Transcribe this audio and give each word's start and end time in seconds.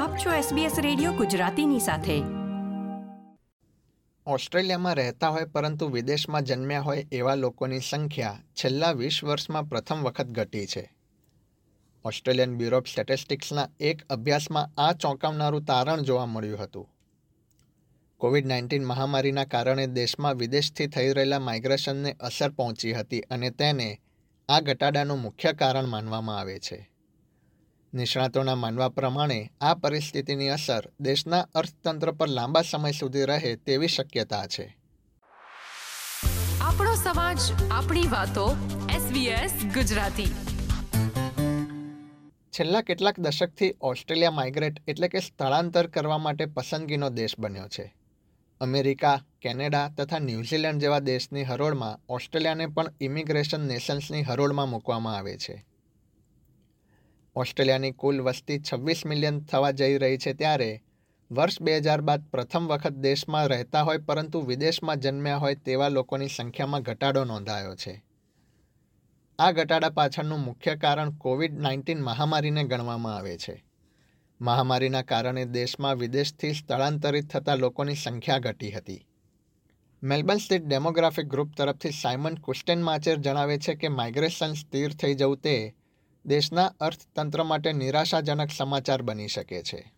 આપ 0.00 0.16
છો 0.16 0.56
SBS 0.56 0.72
radio 0.80 1.12
ગુજરાતીની 1.12 1.78
સાથે. 1.78 2.22
ઓસ્ટ્રેલિયામાં 4.26 4.94
રહેતા 4.94 5.28
હોય 5.28 5.44
પરંતુ 5.44 5.88
વિદેશમાં 5.88 6.42
જન્મ્યા 6.42 6.80
હોય 6.80 7.06
એવા 7.12 7.34
લોકોની 7.34 7.80
સંખ્યા 7.80 8.38
છેલ્લા 8.52 8.92
વીસ 8.92 9.20
વર્ષમાં 9.24 9.68
પ્રથમ 9.68 10.02
વખત 10.02 10.24
ઘટી 10.24 10.66
છે. 10.66 10.94
ઓસ્ટ્રેલિયન 12.04 12.56
બ્યુરો 12.56 12.76
ઓફ 12.76 12.86
સ્ટેટિસ્ટિક્સના 12.86 13.68
એક 13.80 14.02
અભ્યાસમાં 14.10 14.80
આ 14.80 14.92
ચોંકાવનારું 14.92 15.64
તારણ 15.64 16.00
જોવા 16.00 16.26
મળ્યું 16.26 16.58
હતું. 16.58 16.88
કોવિડ 18.18 18.46
નાઇન્ટીન 18.46 18.84
મહામારીના 18.84 19.44
કારણે 19.44 19.86
દેશમાં 19.86 20.34
વિદેશથી 20.34 20.86
થઈ 20.86 21.12
રહેલા 21.12 21.38
માઇગ્રેશનને 21.38 22.16
અસર 22.20 22.50
પહોંચી 22.50 22.92
હતી 22.92 23.20
અને 23.20 23.50
તેને 23.50 24.00
આ 24.48 24.60
ઘટાડાનું 24.60 25.20
મુખ્ય 25.20 25.52
કારણ 25.52 25.86
માનવામાં 25.86 26.38
આવે 26.38 26.58
છે. 26.58 26.90
નિષ્ણાતોના 27.94 28.54
માનવા 28.54 28.88
પ્રમાણે 28.88 29.50
આ 29.60 29.74
પરિસ્થિતિની 29.74 30.48
અસર 30.48 30.90
દેશના 31.00 31.40
અર્થતંત્ર 31.54 32.10
પર 32.10 32.28
લાંબા 32.28 32.62
સમય 32.62 32.92
સુધી 32.92 33.22
રહે 33.24 33.56
તેવી 33.56 33.88
શક્યતા 33.88 34.46
છે. 34.46 34.76
આપણો 36.60 36.94
સમાજ 36.94 37.38
આપણી 37.70 38.08
વાતો 38.08 38.56
SBS 38.88 39.64
ગુજરાતી. 39.74 40.34
છેલ્લા 42.50 42.82
કેટલાક 42.82 43.18
દશકથી 43.18 43.74
ઓસ્ટ્રેલિયા 43.80 44.30
માઇગ્રેટ 44.30 44.88
એટલે 44.88 45.08
કે 45.08 45.18
સ્થળાંતર 45.18 45.86
કરવા 45.86 46.18
માટે 46.18 46.46
પસંદગીનો 46.46 47.10
દેશ 47.10 47.34
બન્યો 47.38 47.68
છે. 47.68 47.94
અમેરિકા 48.60 49.20
કેનેડા 49.42 49.88
તથા 49.88 50.18
ન્યૂઝીલેન્ડ 50.18 50.80
જેવા 50.80 50.98
દેશની 50.98 51.44
હરોળમાં 51.44 51.98
ઓસ્ટ્રેલિયાને 52.08 52.66
પણ 52.66 52.92
ઇમિગ્રેશન 53.00 53.66
નેશન્સની 53.66 54.22
હરોળમાં 54.22 54.68
મૂકવામાં 54.68 55.16
આવે 55.16 55.36
છે. 55.36 55.69
ઓસ્ટ્રેલિયાની 57.40 57.90
કુલ 57.90 58.20
વસ્તી 58.20 58.60
છવ્વીસ 58.72 59.06
મિલિયન 59.06 59.40
થવા 59.40 59.70
જઈ 59.70 59.98
રહી 59.98 60.18
છે 60.18 60.32
ત્યારે 60.32 60.82
વર્ષ 61.30 61.62
બે 61.62 61.76
હજાર 61.76 62.00
બાદ 62.00 62.22
પ્રથમ 62.26 62.66
વખત 62.66 62.90
દેશમાં 62.90 63.46
રહેતા 63.46 63.82
હોય 63.82 63.98
પરંતુ 63.98 64.40
વિદેશમાં 64.40 64.96
જન્મ્યા 64.96 65.36
હોય 65.36 65.54
તેવા 65.54 65.88
લોકોની 65.88 66.28
સંખ્યામાં 66.28 66.82
ઘટાડો 66.82 67.24
નોંધાયો 67.24 67.76
છે. 67.76 68.04
આ 69.38 69.52
ઘટાડા 69.52 69.90
પાછળનું 69.90 70.40
મુખ્ય 70.40 70.76
કારણ 70.76 71.10
કોવિડ 71.10 71.60
નાઇન્ટીન 71.60 72.00
મહામારીને 72.00 72.64
ગણવામાં 72.64 73.16
આવે 73.16 73.36
છે. 73.38 73.64
મહામારીના 74.40 75.02
કારણે 75.02 75.44
દેશમાં 75.44 75.96
વિદેશથી 75.96 76.52
સ્થળાંતરિત 76.52 77.30
થતા 77.30 77.54
લોકોની 77.54 77.94
સંખ્યા 77.94 78.38
ઘટી 78.38 78.70
હતી. 78.70 79.06
મેલબર્ન 80.02 80.38
સ્થિત 80.38 80.66
ડેમોગ્રાફિક 80.66 81.26
ગ્રુપ 81.26 81.50
તરફથી 81.56 81.90
સાયમન 81.90 82.34
કુસ્ટેન 82.34 82.82
માચેર 82.82 83.16
જણાવે 83.16 83.58
છે 83.58 83.74
કે 83.74 83.88
માઇગ્રેશન 83.88 84.52
સ્થિર 84.52 84.92
થઈ 84.92 85.14
જવું 85.14 85.36
તે 85.36 85.74
દેશના 86.24 86.72
અર્થતંત્ર 86.80 87.42
માટે 87.42 87.72
નિરાશાજનક 87.72 88.50
સમાચાર 88.50 89.02
બની 89.02 89.28
શકે 89.28 89.62
છે. 89.62 89.92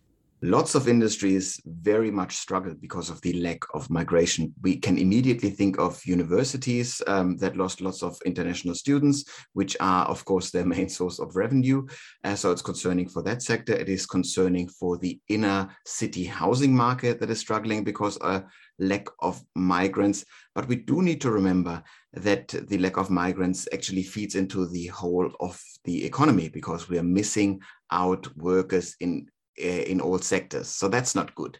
Lots 0.45 0.75
of 0.75 0.89
industries 0.89 1.57
very 1.65 2.11
much 2.11 2.35
struggle 2.35 2.75
because 2.77 3.09
of 3.09 3.21
the 3.21 3.31
lack 3.41 3.63
of 3.73 3.89
migration. 3.89 4.53
We 4.61 4.75
can 4.75 4.97
immediately 4.97 5.49
think 5.49 5.79
of 5.79 6.05
universities 6.05 7.01
um, 7.07 7.37
that 7.37 7.55
lost 7.55 7.79
lots 7.79 8.03
of 8.03 8.19
international 8.25 8.75
students, 8.75 9.23
which 9.53 9.77
are, 9.79 10.05
of 10.05 10.25
course, 10.25 10.51
their 10.51 10.65
main 10.75 10.89
source 10.89 11.17
of 11.17 11.37
revenue. 11.37 11.87
Uh, 12.25 12.35
so 12.35 12.51
it's 12.51 12.61
concerning 12.61 13.07
for 13.07 13.23
that 13.23 13.41
sector. 13.41 13.71
It 13.71 13.87
is 13.87 14.05
concerning 14.05 14.67
for 14.67 14.97
the 14.97 15.17
inner 15.29 15.69
city 15.85 16.25
housing 16.25 16.75
market 16.75 17.21
that 17.21 17.29
is 17.29 17.39
struggling 17.39 17.85
because 17.85 18.17
of 18.17 18.41
a 18.41 18.45
lack 18.79 19.07
of 19.21 19.41
migrants. 19.55 20.25
But 20.55 20.67
we 20.67 20.75
do 20.75 21.01
need 21.01 21.21
to 21.21 21.31
remember 21.31 21.81
that 22.15 22.49
the 22.49 22.79
lack 22.79 22.97
of 22.97 23.09
migrants 23.09 23.65
actually 23.71 24.03
feeds 24.03 24.35
into 24.35 24.67
the 24.67 24.87
whole 24.87 25.31
of 25.39 25.57
the 25.85 26.03
economy 26.05 26.49
because 26.49 26.89
we 26.89 26.97
are 26.97 27.03
missing 27.03 27.61
out 27.91 28.27
workers 28.35 28.95
in 28.99 29.27
in 29.57 30.01
all 30.01 30.19
sectors. 30.19 30.67
So 30.67 30.89
that's 30.89 31.15
not 31.15 31.35
good. 31.35 31.57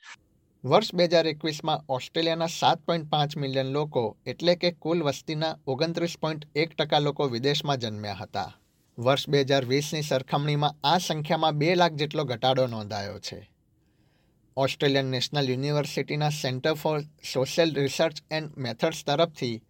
વર્ષ 0.64 0.96
બે 0.96 1.04
હજાર 1.04 1.28
એકવીસમાં 1.28 1.86
ઓસ્ટ્રેલિયાના 1.90 2.48
સાત 2.48 2.80
point 2.86 3.10
પાંચ 3.10 3.38
million 3.38 3.74
લોકો, 3.74 4.18
એટલે 4.26 4.56
કે 4.56 4.72
કુલ 4.72 5.04
વસ્તીના 5.04 5.58
ઓગણત્રીસ 5.68 6.18
પોઈન્ટ 6.18 6.46
એક 6.56 6.76
ટકા 6.76 7.00
લોકો 7.00 7.32
વિદેશમાં 7.32 7.80
જન્મ્યા 7.80 8.14
હતા 8.14 8.52
વર્ષ 8.98 9.30
બે 9.30 9.44
હજાર 9.44 9.66
વીસની 9.66 10.04
સરખામણીમાં 10.04 10.78
આ 10.84 11.00
સંખ્યામાં 11.00 11.58
બે 11.58 11.76
લાખ 11.76 11.94
જેટલો 11.94 12.26
ઘટાડો 12.26 12.68
નોંધાયો 12.68 13.20
છે 13.20 13.50
ઓસ્ટ્રેલિયન 14.58 15.06
નેશનલ 15.06 15.50
યુનિવર્સિટીના 15.50 16.30
centre 16.30 16.74
for 16.74 17.00
social 17.34 17.76
research 17.76 18.18
and 18.32 18.58
methods 18.58 19.04
તરફથી 19.04 19.62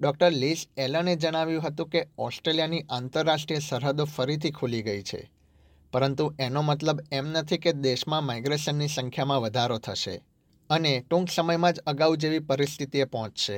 ડૉક્ટર 0.00 0.32
લીઝ 0.32 0.68
એલને 0.76 1.16
જણાવ્યું 1.16 1.64
હતું 1.64 1.88
કે 1.88 2.08
ઓસ્ટ્રેલિયાની 2.18 2.86
આંતરરાષ્ટ્રીય 2.88 3.60
સરહદો 3.60 4.04
ફરીથી 4.04 4.50
ખુલી 4.50 4.82
ગઈ 4.82 5.02
છે 5.02 5.20
પરંતુ 5.93 6.25
એનો 6.39 6.61
મતલબ 6.69 6.99
એમ 7.11 7.27
નથી 7.35 7.57
કે 7.63 7.71
દેશમાં 7.85 8.25
માઇગ્રેશનની 8.29 8.87
સંખ્યામાં 8.95 9.43
વધારો 9.45 9.77
થશે 9.87 10.15
અને 10.69 10.91
ટૂંક 11.09 11.31
સમયમાં 11.37 11.71
જ 11.75 11.85
અગાઉ 11.91 12.17
જેવી 12.23 12.45
પરિસ્થિતિએ 12.49 13.05
પહોંચશે 13.15 13.57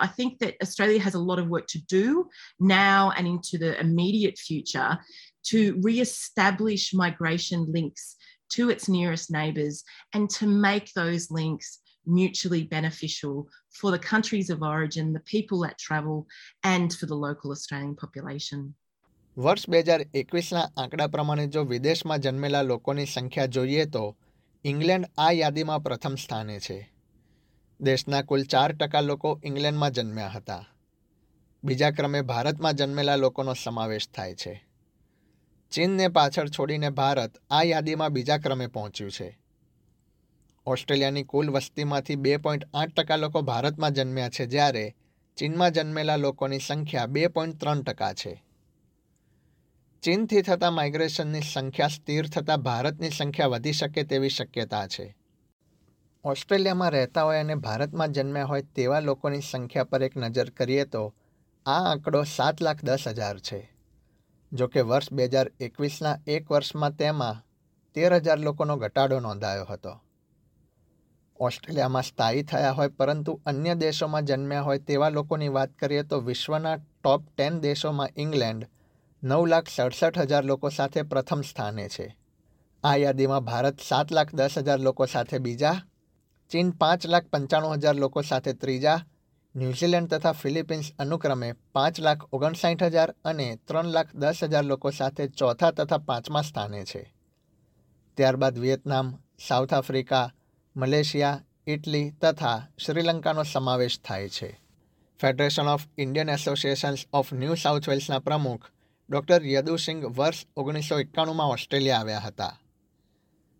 I 0.00 0.06
think 0.06 0.38
that 0.38 0.54
Australia 0.64 1.00
has 1.00 1.14
a 1.14 1.24
lot 1.28 1.38
of 1.42 1.48
work 1.48 1.66
to 1.74 1.80
do 1.98 2.06
now 2.60 3.10
and 3.16 3.26
into 3.26 3.58
the 3.58 3.72
immediate 3.80 4.38
future 4.48 4.90
to 5.50 5.58
re-establish 5.86 6.84
migration 6.94 7.60
links 7.76 8.04
to 8.54 8.70
its 8.70 8.88
nearest 8.88 9.30
neighbours 9.30 9.76
and 10.14 10.30
to 10.30 10.46
make 10.46 10.92
those 10.94 11.24
links 11.30 11.80
mutually 12.06 12.62
beneficial 12.64 13.48
for 13.78 13.90
the 13.90 13.98
countries 13.98 14.50
of 14.50 14.62
origin, 14.62 15.12
the 15.12 15.20
people 15.20 15.60
that 15.60 15.78
travel, 15.78 16.26
and 16.64 16.92
for 16.94 17.06
the 17.06 17.14
local 17.14 17.50
Australian 17.50 17.94
population. 17.94 18.74
વર્ષ 19.37 19.69
બે 19.69 19.79
હજાર 19.79 20.05
એકવીસના 20.13 20.69
આંકડા 20.77 21.07
પ્રમાણે 21.07 21.47
જો 21.47 21.63
વિદેશમાં 21.63 22.19
જન્મેલા 22.19 22.61
લોકોની 22.61 23.05
સંખ્યા 23.05 23.45
જોઈએ 23.45 23.85
તો 23.85 24.17
ઇંગ્લેન્ડ 24.63 25.05
આ 25.17 25.31
યાદીમાં 25.31 25.83
પ્રથમ 25.83 26.15
સ્થાને 26.15 26.59
છે. 26.59 26.93
દેશના 27.81 28.21
કુલ 28.21 28.43
ચાર 28.43 28.71
ટકા 28.71 29.01
લોકો 29.01 29.39
ઇંગ્લેન્ડમાં 29.43 29.91
જન્મ્યા 29.91 30.27
હતા. 30.27 30.65
બીજા 31.63 31.91
ક્રમે 31.91 32.21
ભારતમાં 32.21 32.73
જન્મેલા 32.73 33.15
લોકોનો 33.15 33.53
સમાવેશ 33.53 34.09
થાય 34.09 34.35
છે. 34.35 34.67
ચીનને 35.71 36.07
પાછળ 36.07 36.47
છોડીને 36.47 36.89
ભારત 36.89 37.37
આ 37.51 37.63
યાદીમાં 37.63 38.09
બીજા 38.09 38.37
ક્રમે 38.37 38.67
પહોંચ્યું 38.67 39.11
છે. 39.11 39.39
ઓસ્ટ્રેલિયાની 40.65 41.23
કુલ 41.23 41.49
વસ્તીમાંથી 41.49 42.15
બે 42.15 42.37
પોઈન્ટ 42.37 42.67
આઠ 42.73 42.93
ટકા 42.93 43.15
લોકો 43.15 43.41
ભારતમાં 43.41 43.91
જન્મ્યા 43.91 44.29
છે 44.29 44.45
જ્યારે 44.45 44.95
ચીનમાં 45.37 45.71
જન્મેલા 45.71 46.15
લોકોની 46.15 46.59
સંખ્યા 46.59 47.05
બે 47.05 47.27
પોઈન્ટ 47.27 47.59
ત્રણ 47.59 47.81
ટકા 47.81 48.13
છે. 48.13 48.43
ચીનથી 50.03 50.41
થતા 50.41 50.71
માઇગ્રેશનની 50.71 51.41
સંખ્યા 51.41 51.87
સ્થિર 51.87 52.27
થતાં 52.27 52.61
ભારતની 52.61 53.09
સંખ્યા 53.09 53.47
વધી 53.47 53.71
શકે 53.71 54.03
તેવી 54.03 54.29
શક્યતા 54.29 54.87
છે. 54.87 55.15
ઓસ્ટ્રેલિયામાં 56.23 56.91
રહેતા 56.91 57.23
હોય 57.23 57.39
અને 57.39 57.55
ભારતમાં 57.55 58.11
જન્મ્યા 58.11 58.45
હોય 58.45 58.61
તેવા 58.61 58.99
લોકોની 58.99 59.41
સંખ્યા 59.41 59.83
પર 59.83 60.03
એક 60.03 60.17
નજર 60.17 60.49
કરીએ 60.49 60.85
તો 60.85 61.13
આ 61.65 61.91
આંકડો 61.91 62.23
સાત 62.23 62.61
લાખ 62.61 62.83
દસ 62.83 63.03
હજાર 63.07 63.39
છે. 63.39 63.71
જોકે 64.53 64.81
વર્ષ 64.81 65.13
બે 65.13 65.25
હજાર 65.25 65.51
એકવીસના 65.59 66.19
એક 66.27 66.51
વર્ષમાં 66.51 66.95
તેમાં 66.95 67.45
તેર 67.93 68.15
હજાર 68.15 68.39
લોકોનો 68.39 68.77
ઘટાડો 68.77 69.19
નોંધાયો 69.19 69.65
હતો. 69.65 70.01
ઓસ્ટ્રેલિયામાં 71.39 72.03
સ્થાયી 72.03 72.43
થયા 72.43 72.71
હોય 72.71 72.87
પરંતુ 72.87 73.41
અન્ય 73.45 73.75
દેશોમાં 73.75 74.25
જન્મ્યા 74.25 74.61
હોય 74.61 74.79
તેવા 74.79 75.09
લોકોની 75.09 75.47
વાત 75.47 75.69
કરીએ 75.69 76.03
તો 76.03 76.19
વિશ્વના 76.19 76.75
ટોપ 76.75 77.23
ટેન 77.37 77.59
દેશોમાં 77.59 78.09
ઇંગ્લેન્ડ 78.17 78.67
નવ 79.23 79.45
લાખ 79.45 79.69
સડસઠ 79.69 80.17
હજાર 80.17 80.45
લોકો 80.45 80.69
સાથે 80.69 81.01
પ્રથમ 81.01 81.41
સ્થાને 81.41 81.89
છે. 81.89 82.17
આ 82.83 82.95
યાદીમાં 82.95 83.43
ભારત 83.43 83.79
સાત 83.79 84.11
લાખ 84.11 84.35
દસ 84.35 84.57
હજાર 84.57 84.79
લોકો 84.79 85.05
સાથે 85.05 85.37
બીજા, 85.37 85.81
ચીન 86.49 86.71
પાંચ 86.71 87.05
લાખ 87.05 87.23
પંચાણું 87.23 87.73
હજાર 87.73 87.95
લોકો 87.95 88.21
સાથે 88.21 88.53
ત્રીજા, 88.53 89.05
ન્યૂઝીલેન્ડ 89.55 90.13
તથા 90.13 90.31
ફિલિપિન્સ 90.31 90.91
અનુક્રમે 90.99 91.53
પાંચ 91.73 91.99
લાખ 91.99 92.33
ઓગણસાઠ 92.33 92.83
હજાર 92.83 93.15
અને 93.25 93.59
ત્રણ 93.67 93.85
લાખ 93.85 94.15
દસ 94.15 94.43
હજાર 94.43 94.63
લોકો 94.63 94.91
સાથે 94.91 95.27
ચોથા 95.27 95.71
તથા 95.71 95.97
પાંચમા 95.97 96.41
સ્થાને 96.41 96.85
છે. 96.85 97.15
ત્યારબાદ 98.17 98.59
Vietnam, 98.59 99.17
South 99.47 99.73
Africa, 99.73 100.31
Malaysia, 100.75 101.41
Italy 101.67 102.11
તથા 102.11 102.67
શ્રીલંકાનો 102.85 103.43
સમાવેશ 103.43 103.99
થાય 104.01 104.29
છે. 104.29 104.59
Federation 105.19 105.67
of 105.67 105.87
Indian 105.97 106.29
associations 106.29 107.05
of 107.13 107.33
New 107.33 107.53
South 107.53 107.89
વેલ્સના 107.89 108.19
પ્રમુખ 108.19 108.65
ડૉક્ટર 109.09 109.45
યદુસિંહ 109.45 110.05
વર્ષ 110.15 110.45
ઓગણીસો 110.55 110.99
એકાણુંમાં 110.99 111.47
ઓસ્ટ્રેલિયા 111.47 111.97
આવ્યા 111.97 112.19
હતા. 112.19 112.59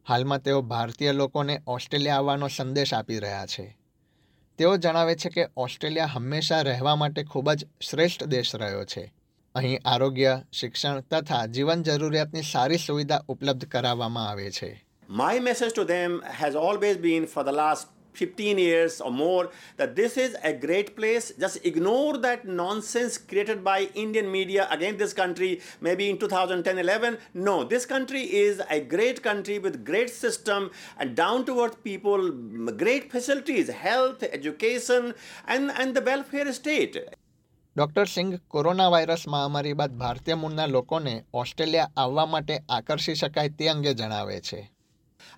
હાલમાં 0.07 0.41
તેઓ 0.41 0.61
ભારતીય 0.61 1.11
લોકોને 1.11 1.61
ઓસ્ટ્રેલિયા 1.67 2.15
આવવાનો 2.15 2.47
સંદેશ 2.47 2.93
આપી 2.93 3.19
રહ્યા 3.19 3.45
છે. 3.45 3.77
તેઓ 4.57 4.77
જણાવે 4.77 5.15
છે 5.15 5.29
કે 5.29 5.47
ઓસ્ટ્રેલિયા 5.57 6.05
હંમેશા 6.05 6.61
રહેવા 6.61 6.95
માટે 6.95 7.23
ખૂબ 7.23 7.51
જ 7.51 7.67
શ્રેષ્ઠ 7.81 8.23
દેશ 8.23 8.55
રહ્યો 8.55 8.85
છે. 8.85 9.13
અહીં 9.55 9.79
આરોગ્ય, 9.85 10.41
શિક્ષણ 10.51 10.99
તથા 10.99 11.45
જીવન 11.45 11.83
જરૂરિયાતની 11.83 12.41
સારી 12.41 12.77
સુવિધા 12.77 13.23
ઉપલબ્ધ 13.27 13.65
કરાવવામાં 13.65 14.29
આવે 14.29 14.51
છે. 14.51 14.85
My 15.11 15.37
message 15.37 15.71
to 15.77 15.81
them 15.81 16.11
has 16.43 16.53
always 16.53 17.09
been 17.09 17.23
for 17.23 17.43
the 17.43 17.51
last 17.51 17.92
15 18.14 18.58
years 18.58 19.00
or 19.00 19.10
more 19.12 19.50
that 19.76 19.94
this 19.94 20.16
is 20.16 20.36
a 20.42 20.52
great 20.52 20.96
place. 20.96 21.32
Just 21.38 21.64
ignore 21.64 22.18
that 22.18 22.46
nonsense 22.46 23.18
created 23.18 23.62
by 23.62 23.78
Indian 23.94 24.30
media 24.30 24.66
against 24.70 24.98
this 24.98 25.12
country, 25.12 25.60
maybe 25.80 26.10
in 26.10 26.18
2010 26.18 26.78
11. 26.78 27.18
No, 27.34 27.64
this 27.64 27.86
country 27.86 28.22
is 28.22 28.60
a 28.70 28.80
great 28.80 29.22
country 29.22 29.58
with 29.58 29.84
great 29.84 30.10
system 30.10 30.70
and 30.98 31.14
down 31.14 31.44
to 31.44 31.60
earth 31.64 31.78
people, 31.84 32.30
great 32.84 33.10
facilities, 33.12 33.68
health, 33.68 34.22
education, 34.22 35.14
and, 35.46 35.70
and 35.70 35.94
the 35.94 36.02
welfare 36.02 36.52
state. 36.52 36.98
Doctor 37.76 38.04
Singh 38.12 38.32
corona 38.52 38.86
virus 38.92 39.24
મહામારી 39.28 39.72
બાદ 39.80 39.92
ભારતીય 39.98 40.34
મૂળના 40.34 40.64
લોકોને 40.66 41.12
Australia 41.42 41.90
આવવા 41.96 42.24
માટે 42.32 42.56
આકર્ષી 42.76 43.14
શકાય 43.20 43.52
તે 43.58 43.68
અંગે 43.74 43.92
જણાવે 44.00 44.40
છે 44.48 44.60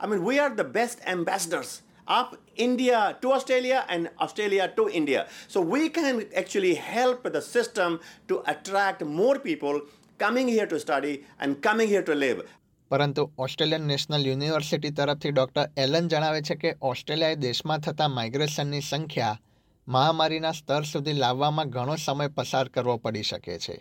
I 0.02 0.06
mean, 0.10 0.22
we 0.28 0.38
are 0.42 0.52
the 0.60 0.68
best 0.78 0.98
ambassadors 1.14 1.70
of 2.07 2.37
India 2.57 3.17
to 3.21 3.31
Australia 3.31 3.85
and 3.89 4.09
Australia 4.19 4.67
to 4.75 4.89
India. 4.89 5.27
So 5.47 5.61
we 5.61 5.89
can 5.89 6.25
actually 6.35 6.75
help 6.75 7.23
the 7.31 7.41
system 7.41 7.99
to 8.27 8.43
attract 8.47 9.03
more 9.03 9.39
people 9.39 9.81
coming 10.19 10.47
here 10.47 10.67
to 10.67 10.79
study 10.79 11.15
and 11.39 11.61
coming 11.61 11.87
here 11.87 12.03
to 12.03 12.15
live. 12.15 12.43
પરંતુ 12.91 13.31
Australian 13.37 13.81
national 13.81 14.27
university 14.27 14.91
તરફથી 14.91 15.31
doctor 15.31 15.65
Allen 15.77 16.07
જણાવે 16.07 16.41
છે 16.41 16.55
કે 16.55 16.75
ઓસ્ટ્રેલિયાએ 16.81 17.35
દેશમાં 17.35 17.79
થતા 17.79 18.07
માઇગ્રેશનની 18.07 18.81
સંખ્યા 18.81 19.39
મહામારીના 19.87 20.51
સ્તર 20.51 20.83
સુધી 20.83 21.13
લાવવામાં 21.13 21.69
ઘણો 21.69 21.95
સમય 21.95 22.27
પસાર 22.27 22.67
કરવો 22.67 22.97
પડી 22.97 23.21
શકે 23.21 23.57
છે 23.59 23.75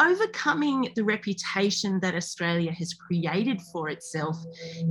overcoming 0.00 0.92
the 0.94 1.04
reputation 1.04 1.98
that 2.00 2.14
Australia 2.14 2.72
has 2.72 2.94
created 2.94 3.60
for 3.72 3.88
itself 3.88 4.36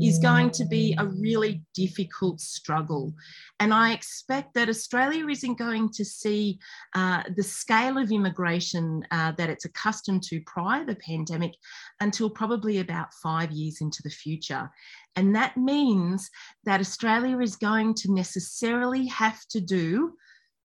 is 0.02 0.20
going 0.20 0.52
to 0.52 0.66
be 0.66 0.96
a 0.98 1.06
really 1.06 1.62
difficult 1.74 2.42
struggle. 2.42 3.14
And 3.60 3.74
I 3.74 3.94
expect 3.94 4.54
that 4.56 4.70
Australia 4.70 5.28
isn't 5.28 5.58
going 5.58 5.90
to 5.94 6.04
see 6.04 6.60
uh, 6.94 7.24
the 7.36 7.44
scale 7.44 7.98
of 7.98 8.12
immigration 8.12 9.06
uh, 9.12 9.32
that 9.38 9.50
it's 9.50 9.66
accustomed 9.66 10.24
to 10.24 10.42
prior 10.42 10.86
to 10.86 10.94
the 10.94 11.00
pandemic 11.00 11.54
until 12.02 12.30
probably 12.30 12.80
about 12.80 13.14
five 13.14 13.52
years 13.52 13.82
into 13.82 14.02
the 14.04 14.10
future. 14.10 14.70
And 15.16 15.36
that 15.36 15.58
means 15.58 16.30
that 16.66 16.82
Australia 16.82 17.40
is 17.40 17.56
going 17.56 17.94
to 17.96 18.14
necessarily 18.14 19.08
have 19.08 19.40
to 19.50 19.62
do 19.62 20.14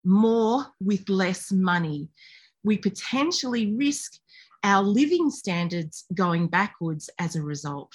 more 0.05 0.65
with 0.79 1.07
less 1.09 1.51
money. 1.51 2.09
We 2.63 2.77
potentially 2.77 3.75
risk 3.75 4.13
our 4.63 4.83
living 4.83 5.29
standards 5.31 6.05
going 6.13 6.47
backwards 6.47 7.09
as 7.19 7.35
a 7.35 7.43
result. 7.43 7.93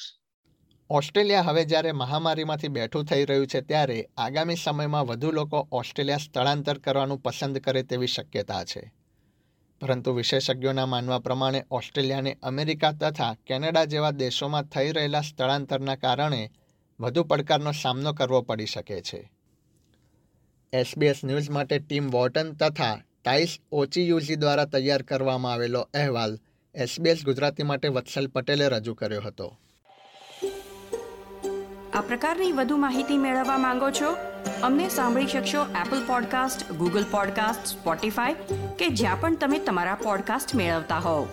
Australia 0.91 1.43
હવે 1.43 1.65
જ્યારે 1.65 1.93
મહામારીમાંથી 1.93 2.69
બેઠું 2.69 3.05
થઈ 3.05 3.25
રહ્યું 3.25 3.47
છે 3.47 3.61
ત્યારે 3.61 3.97
આગામી 4.17 4.57
સમયમાં 4.57 5.07
વધુ 5.07 5.31
લોકો 5.33 5.69
ઓસ્ટ્રેલિયા 5.71 6.19
સ્થળાંતર 6.19 6.79
કરવાનું 6.79 7.23
પસંદ 7.23 7.59
કરે 7.59 7.83
તેવી 7.83 8.07
શક્યતા 8.07 8.65
છે 8.65 8.83
પરંતુ 9.81 10.15
વિશેષજ્ઞોના 10.15 10.87
માનવા 10.87 11.19
પ્રમાણે 11.19 11.65
ઓસ્ટ્રેલિયાને 11.71 12.37
અમેરિકા 12.43 12.93
તથા 12.93 13.37
કેનેડા 13.47 13.85
જેવા 13.85 14.13
દેશોમાં 14.19 14.65
થઈ 14.65 14.93
રહેલા 14.93 15.23
સ્થળાંતરના 15.23 15.97
કારણે 15.97 16.43
વધુ 17.01 17.25
પડકારનો 17.25 17.73
સામનો 17.73 18.13
કરવો 18.13 18.43
પડી 18.43 18.67
શકે 18.67 19.01
છે 19.01 19.31
એસબીએસ 20.73 21.25
ન્યૂઝ 21.25 21.51
માટે 21.51 21.79
ટીમ 21.79 22.11
વોર્ટન 22.13 22.53
તથા 22.55 22.95
ટાઇસ 22.97 23.61
ઓચીયુઝી 23.73 24.37
દ્વારા 24.37 24.65
તૈયાર 24.65 25.03
કરવામાં 25.03 25.53
આવેલો 25.53 25.89
અહેવાલ 25.95 26.35
એસબીએસ 26.75 27.25
ગુજરાતી 27.25 27.63
માટે 27.63 27.89
વત્સલ 27.89 28.27
પટેલે 28.27 28.69
રજૂ 28.69 28.95
કર્યો 28.95 29.21
હતો. 29.21 29.57
આ 31.95 32.01
પ્રકારની 32.01 32.53
વધુ 32.53 32.77
માહિતી 32.77 33.19
મેળવવા 33.19 33.59
માંગો 33.59 33.91
છો? 33.91 34.17
અમને 34.63 34.89
સાંભળી 34.89 35.27
શકશો 35.27 35.63
Apple 35.63 36.07
podcast 36.07 36.73
Google 36.73 37.05
podcast 37.11 37.67
Spotify 37.67 38.35
કે 38.79 38.89
જ્યાં 38.89 39.21
પણ 39.21 39.37
તમે 39.37 39.59
તમારા 39.59 39.95
પોડકાસ્ટ 39.95 40.55
મેળવતા 40.55 40.99
હોવ. 40.99 41.29